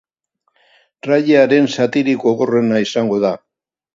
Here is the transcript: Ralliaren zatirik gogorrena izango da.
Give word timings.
Ralliaren 1.07 1.69
zatirik 1.75 2.25
gogorrena 2.25 2.83
izango 2.87 3.23
da. 3.27 3.35